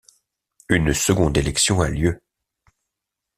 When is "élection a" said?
1.37-1.87